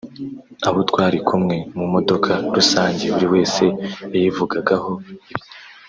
Abo 0.67 0.79
twari 0.89 1.17
kumwe 1.27 1.57
mu 1.77 1.85
modoka 1.93 2.31
rusange 2.55 3.05
buri 3.13 3.27
wese 3.33 3.63
yayivugagaho 4.13 4.91
ibye 5.11 5.33